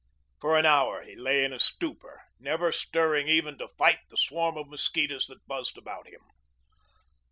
For 0.39 0.57
an 0.57 0.65
hour 0.65 1.03
he 1.03 1.15
lay 1.15 1.43
in 1.43 1.53
a 1.53 1.59
stupor, 1.59 2.23
never 2.39 2.71
stirring 2.71 3.27
even 3.27 3.59
to 3.59 3.67
fight 3.67 3.99
the 4.09 4.17
swarm 4.17 4.57
of 4.57 4.67
mosquitoes 4.67 5.27
that 5.27 5.45
buzzed 5.45 5.77
about 5.77 6.07
him. 6.07 6.21